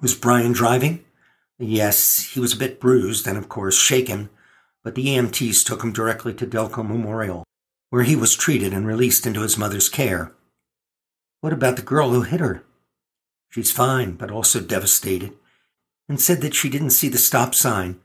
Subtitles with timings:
[0.00, 1.04] Was Brian driving?
[1.58, 4.28] Yes, he was a bit bruised and, of course, shaken,
[4.82, 7.44] but the EMTs took him directly to Delco Memorial,
[7.88, 10.32] where he was treated and released into his mother's care.
[11.40, 12.64] What about the girl who hit her?
[13.48, 15.32] She's fine, but also devastated,
[16.08, 18.00] and said that she didn't see the stop sign.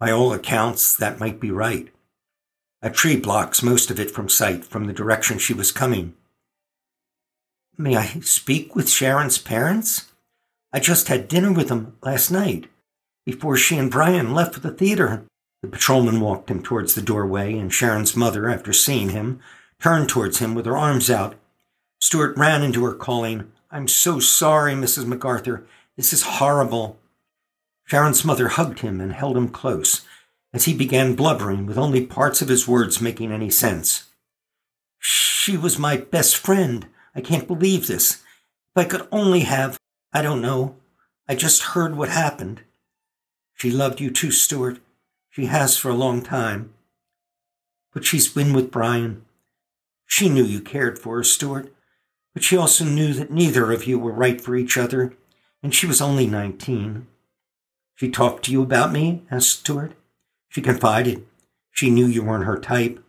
[0.00, 1.88] By all accounts, that might be right.
[2.82, 6.14] A tree blocks most of it from sight from the direction she was coming.
[7.78, 10.12] May I speak with Sharon's parents?
[10.72, 12.66] I just had dinner with them last night,
[13.24, 15.24] before she and Brian left for the theater.
[15.62, 19.40] The patrolman walked him towards the doorway, and Sharon's mother, after seeing him,
[19.80, 21.34] turned towards him with her arms out.
[22.00, 25.06] Stewart ran into her, calling, I'm so sorry, Mrs.
[25.06, 25.66] MacArthur.
[25.96, 26.98] This is horrible.
[27.86, 30.02] Sharon's mother hugged him and held him close
[30.56, 34.08] as he began blubbering with only parts of his words making any sense.
[34.98, 36.86] She was my best friend.
[37.14, 38.22] I can't believe this.
[38.74, 39.78] If I could only have,
[40.12, 40.76] I don't know.
[41.28, 42.62] I just heard what happened.
[43.54, 44.80] She loved you too, Stewart.
[45.30, 46.72] She has for a long time.
[47.92, 49.24] But she's been with Brian.
[50.06, 51.72] She knew you cared for her, Stewart
[52.36, 55.14] but she also knew that neither of you were right for each other,
[55.62, 57.06] and she was only 19.
[57.94, 59.22] She talked to you about me?
[59.30, 59.92] asked Stewart.
[60.56, 61.26] She confided.
[61.70, 63.04] She knew you weren't her type,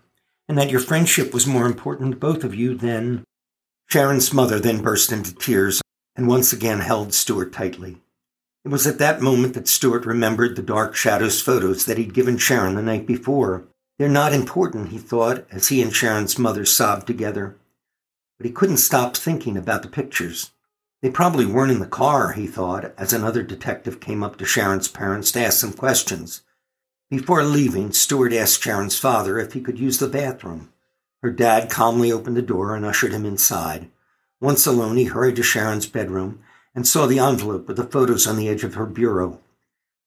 [0.49, 3.23] and that your friendship was more important to both of you than.
[3.85, 5.81] Sharon's mother then burst into tears
[6.17, 8.01] and once again held Stewart tightly.
[8.65, 12.37] It was at that moment that Stewart remembered the dark shadows photos that he'd given
[12.37, 13.63] Sharon the night before.
[13.97, 17.55] They're not important, he thought, as he and Sharon's mother sobbed together
[18.37, 20.51] but he couldn't stop thinking about the pictures.
[21.01, 24.89] They probably weren't in the car, he thought, as another detective came up to Sharon's
[24.89, 26.43] parents to ask some questions.
[27.09, 30.73] Before leaving, Stewart asked Sharon's father if he could use the bathroom.
[31.21, 33.89] Her dad calmly opened the door and ushered him inside.
[34.41, 36.39] Once alone, he hurried to Sharon's bedroom
[36.75, 39.39] and saw the envelope with the photos on the edge of her bureau,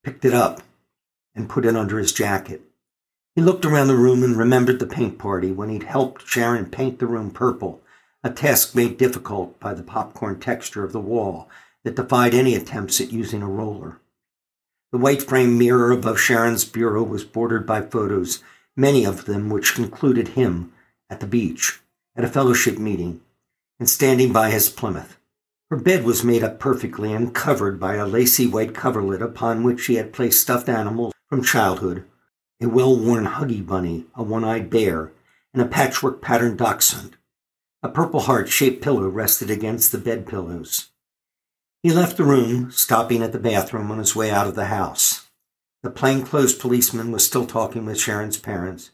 [0.03, 0.61] picked it up,
[1.33, 2.61] and put it under his jacket.
[3.35, 6.99] He looked around the room and remembered the paint party when he'd helped Sharon paint
[6.99, 7.81] the room purple
[8.23, 11.49] a task made difficult by the popcorn texture of the wall
[11.83, 13.99] that defied any attempts at using a roller.
[14.91, 18.43] The white frame mirror above Sharon's bureau was bordered by photos,
[18.75, 20.73] many of them which included him
[21.09, 21.79] at the beach,
[22.15, 23.21] at a fellowship meeting,
[23.79, 25.17] and standing by his Plymouth.
[25.69, 29.79] Her bed was made up perfectly and covered by a lacy white coverlet upon which
[29.79, 32.05] she had placed stuffed animals from childhood
[32.61, 35.11] a well worn Huggy Bunny, a one eyed bear,
[35.51, 37.17] and a patchwork patterned dachshund.
[37.81, 40.89] A purple heart shaped pillow rested against the bed pillows.
[41.83, 45.27] He left the room, stopping at the bathroom on his way out of the house.
[45.81, 48.91] The plainclothes policeman was still talking with Sharon's parents,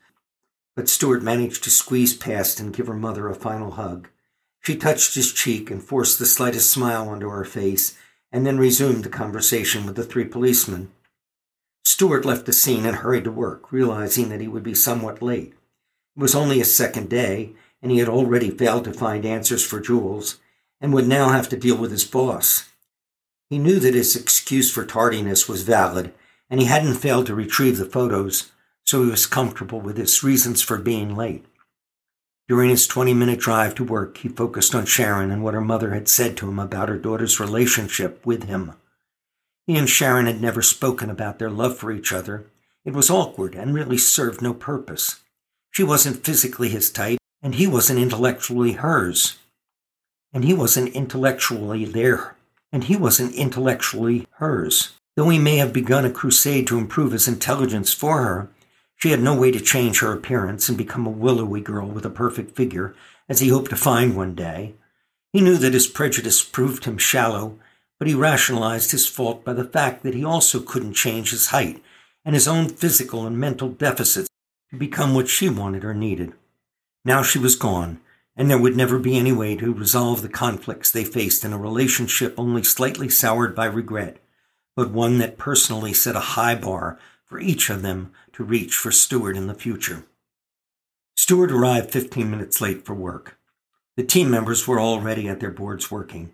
[0.74, 4.08] but Stewart managed to squeeze past and give her mother a final hug.
[4.62, 7.98] She touched his cheek and forced the slightest smile onto her face,
[8.32, 10.92] and then resumed the conversation with the three policemen.
[11.84, 15.54] Stewart left the scene and hurried to work, realizing that he would be somewhat late.
[16.16, 17.52] It was only his second day,
[17.82, 20.40] and he had already failed to find answers for Jules
[20.80, 22.67] and would now have to deal with his boss.
[23.50, 26.14] He knew that his excuse for tardiness was valid,
[26.50, 28.52] and he hadn't failed to retrieve the photos,
[28.84, 31.46] so he was comfortable with his reasons for being late.
[32.48, 35.94] During his 20 minute drive to work, he focused on Sharon and what her mother
[35.94, 38.74] had said to him about her daughter's relationship with him.
[39.66, 42.48] He and Sharon had never spoken about their love for each other.
[42.86, 45.20] It was awkward and really served no purpose.
[45.72, 49.38] She wasn't physically his type, and he wasn't intellectually hers.
[50.34, 52.37] And he wasn't intellectually there.
[52.72, 54.94] And he wasn't intellectually hers.
[55.16, 58.50] Though he may have begun a crusade to improve his intelligence for her,
[58.96, 62.10] she had no way to change her appearance and become a willowy girl with a
[62.10, 62.96] perfect figure,
[63.30, 64.74] as he hoped to find one day.
[65.34, 67.60] He knew that his prejudice proved him shallow,
[68.00, 71.82] but he rationalized his fault by the fact that he also couldn't change his height
[72.26, 74.30] and his own physical and mental deficits
[74.72, 76.34] to become what she wanted or needed.
[77.06, 78.00] Now she was gone,
[78.38, 81.58] and there would never be any way to resolve the conflicts they faced in a
[81.58, 84.18] relationship only slightly soured by regret,
[84.76, 88.92] but one that personally set a high bar for each of them to reach for
[88.92, 90.06] Stewart in the future.
[91.16, 93.40] Stewart arrived 15 minutes late for work.
[93.96, 96.32] The team members were already at their boards working,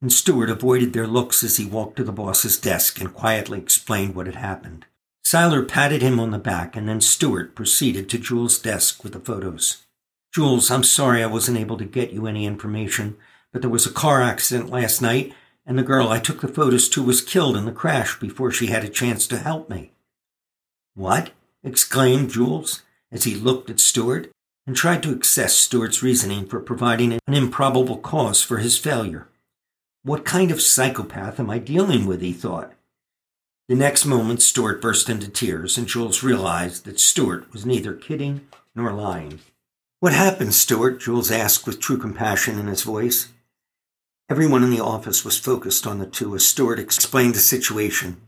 [0.00, 4.14] and Stewart avoided their looks as he walked to the boss's desk and quietly explained
[4.14, 4.86] what had happened.
[5.22, 9.20] Seiler patted him on the back, and then Stewart proceeded to Jules' desk with the
[9.20, 9.83] photos.
[10.34, 13.16] Jules, I'm sorry I wasn't able to get you any information,
[13.52, 15.32] but there was a car accident last night,
[15.64, 18.66] and the girl I took the photos to was killed in the crash before she
[18.66, 19.92] had a chance to help me.
[20.94, 21.30] What?
[21.62, 22.82] exclaimed Jules
[23.12, 24.28] as he looked at Stewart
[24.66, 29.28] and tried to assess Stewart's reasoning for providing an improbable cause for his failure.
[30.02, 32.20] What kind of psychopath am I dealing with?
[32.22, 32.72] he thought.
[33.68, 38.48] The next moment, Stewart burst into tears, and Jules realized that Stewart was neither kidding
[38.74, 39.38] nor lying.
[40.00, 41.00] What happened, Stewart?
[41.00, 43.28] Jules asked with true compassion in his voice.
[44.28, 48.18] Everyone in the office was focused on the two as Stewart explained the situation.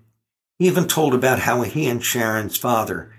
[0.59, 3.13] He even told about how he and Sharon's father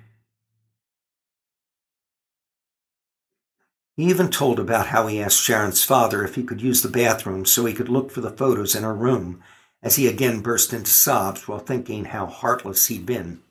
[3.97, 7.45] He even told about how he asked Sharon's father if he could use the bathroom
[7.45, 9.41] so he could look for the photos in her room,
[9.81, 13.41] as he again burst into sobs while thinking how heartless he'd been.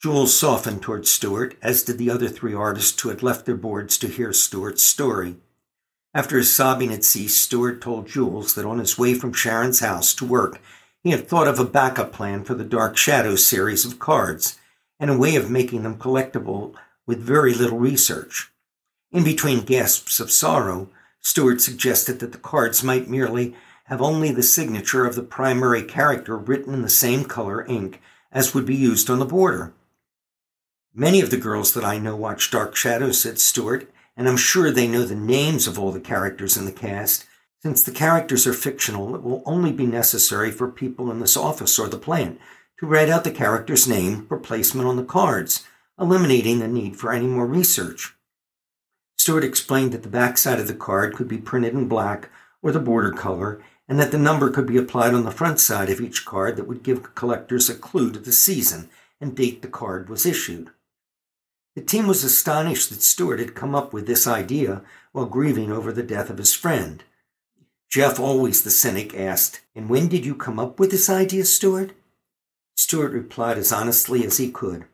[0.00, 3.98] Jules softened toward Stewart, as did the other three artists who had left their boards
[3.98, 5.38] to hear Stewart's story.
[6.14, 10.14] After his sobbing had ceased, Stewart told Jules that on his way from Sharon's house
[10.14, 10.60] to work,
[11.02, 14.56] he had thought of a backup plan for the Dark Shadows series of cards
[15.00, 16.74] and a way of making them collectible
[17.04, 18.52] with very little research.
[19.10, 20.90] In between gasps of sorrow,
[21.20, 23.56] Stewart suggested that the cards might merely
[23.86, 28.54] have only the signature of the primary character written in the same color ink as
[28.54, 29.72] would be used on the border.
[31.00, 34.72] Many of the girls that I know watch Dark Shadows, said Stewart, and I'm sure
[34.72, 37.24] they know the names of all the characters in the cast.
[37.62, 41.78] Since the characters are fictional, it will only be necessary for people in this office
[41.78, 42.40] or the plant
[42.80, 45.64] to write out the character's name for placement on the cards,
[46.00, 48.16] eliminating the need for any more research.
[49.16, 52.28] Stewart explained that the backside of the card could be printed in black
[52.60, 55.90] or the border color, and that the number could be applied on the front side
[55.90, 58.88] of each card that would give collectors a clue to the season
[59.20, 60.70] and date the card was issued.
[61.78, 64.82] The team was astonished that Stewart had come up with this idea
[65.12, 67.04] while grieving over the death of his friend.
[67.88, 71.92] Jeff, always the cynic, asked, And when did you come up with this idea, Stewart?
[72.74, 74.86] Stewart replied as honestly as he could.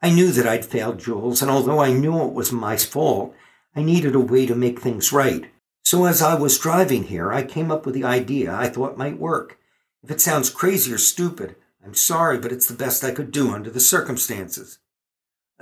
[0.00, 3.34] I knew that I'd failed Jules, and although I knew it was my fault,
[3.74, 5.50] I needed a way to make things right.
[5.84, 9.18] So as I was driving here, I came up with the idea I thought might
[9.18, 9.58] work.
[10.04, 13.50] If it sounds crazy or stupid, I'm sorry, but it's the best I could do
[13.50, 14.78] under the circumstances.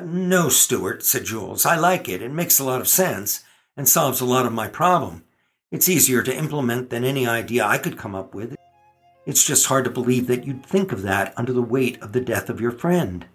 [0.02, 1.66] No, Stewart, said Jules.
[1.66, 2.22] I like it.
[2.22, 3.44] It makes a lot of sense
[3.76, 5.24] and solves a lot of my problem.
[5.70, 8.56] It's easier to implement than any idea I could come up with.
[9.26, 12.20] It's just hard to believe that you'd think of that under the weight of the
[12.20, 13.26] death of your friend.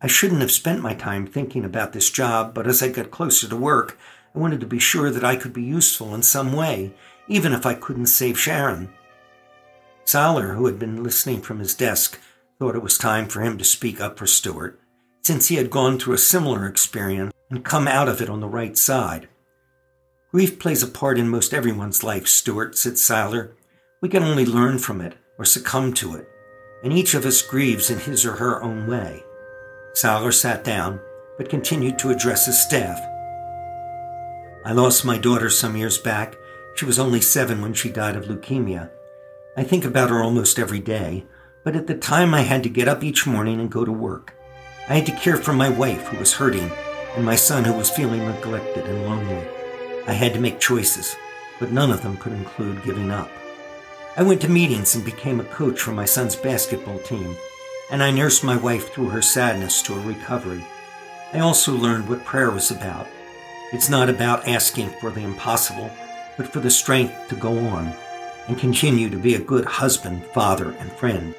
[0.00, 3.48] I shouldn't have spent my time thinking about this job, but as I got closer
[3.48, 3.98] to work,
[4.34, 6.94] I wanted to be sure that I could be useful in some way,
[7.28, 8.92] even if I couldn't save Sharon.
[10.04, 12.18] Seiler, who had been listening from his desk,
[12.58, 14.79] thought it was time for him to speak up for Stewart
[15.30, 18.48] since he had gone through a similar experience and come out of it on the
[18.48, 19.28] right side.
[20.32, 23.54] Grief plays a part in most everyone's life, Stewart, said Seiler.
[24.02, 26.28] We can only learn from it or succumb to it,
[26.82, 29.22] and each of us grieves in his or her own way.
[29.94, 30.98] Seiler sat down,
[31.38, 32.98] but continued to address his staff.
[34.64, 36.34] I lost my daughter some years back.
[36.74, 38.90] She was only seven when she died of leukemia.
[39.56, 41.24] I think about her almost every day,
[41.62, 44.34] but at the time I had to get up each morning and go to work.
[44.90, 46.68] I had to care for my wife, who was hurting,
[47.14, 49.46] and my son, who was feeling neglected and lonely.
[50.08, 51.14] I had to make choices,
[51.60, 53.30] but none of them could include giving up.
[54.16, 57.36] I went to meetings and became a coach for my son's basketball team,
[57.92, 60.64] and I nursed my wife through her sadness to her recovery.
[61.32, 63.06] I also learned what prayer was about.
[63.72, 65.88] It's not about asking for the impossible,
[66.36, 67.94] but for the strength to go on
[68.48, 71.32] and continue to be a good husband, father, and friend.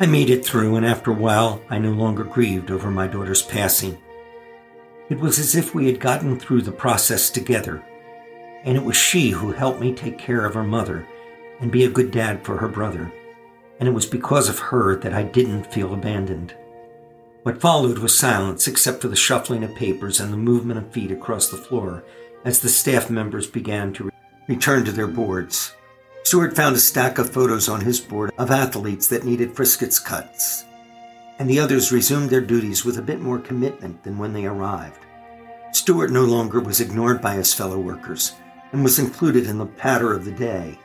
[0.00, 3.42] I made it through, and after a while, I no longer grieved over my daughter's
[3.42, 3.96] passing.
[5.08, 7.84] It was as if we had gotten through the process together,
[8.64, 11.06] and it was she who helped me take care of her mother
[11.60, 13.12] and be a good dad for her brother,
[13.78, 16.56] and it was because of her that I didn't feel abandoned.
[17.44, 21.12] What followed was silence except for the shuffling of papers and the movement of feet
[21.12, 22.02] across the floor
[22.44, 24.10] as the staff members began to
[24.48, 25.74] return to their boards.
[26.24, 30.64] Stewart found a stack of photos on his board of athletes that needed Friskets cuts,
[31.38, 35.00] and the others resumed their duties with a bit more commitment than when they arrived.
[35.72, 38.32] Stewart no longer was ignored by his fellow workers
[38.72, 40.78] and was included in the patter of the day.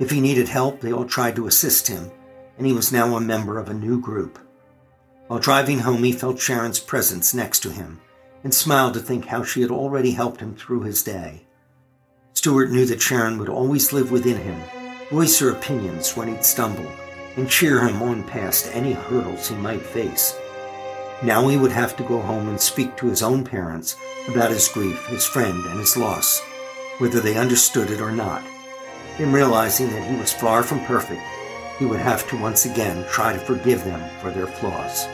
[0.00, 2.10] If he needed help, they all tried to assist him,
[2.58, 4.40] and he was now a member of a new group.
[5.28, 8.00] While driving home, he felt Sharon's presence next to him
[8.42, 11.46] and smiled to think how she had already helped him through his day.
[12.34, 14.60] Stewart knew that Sharon would always live within him,
[15.10, 16.90] voice her opinions when he'd stumble,
[17.36, 20.34] and cheer him on past any hurdles he might face.
[21.22, 23.96] Now he would have to go home and speak to his own parents
[24.28, 26.40] about his grief, his friend, and his loss,
[26.98, 28.42] whether they understood it or not.
[29.18, 31.22] In realizing that he was far from perfect,
[31.78, 35.06] he would have to once again try to forgive them for their flaws.